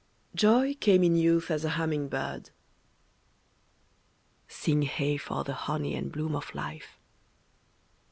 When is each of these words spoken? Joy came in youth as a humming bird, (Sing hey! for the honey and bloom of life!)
Joy 0.33 0.73
came 0.73 1.03
in 1.03 1.15
youth 1.15 1.51
as 1.51 1.63
a 1.63 1.69
humming 1.77 2.07
bird, 2.09 2.49
(Sing 4.47 4.81
hey! 4.81 5.15
for 5.15 5.43
the 5.43 5.53
honey 5.53 5.93
and 5.93 6.11
bloom 6.11 6.35
of 6.35 6.55
life!) 6.55 6.97